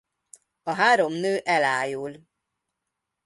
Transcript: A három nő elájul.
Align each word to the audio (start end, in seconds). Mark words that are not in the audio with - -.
A 0.63 0.71
három 0.73 1.13
nő 1.13 1.37
elájul. 1.37 2.21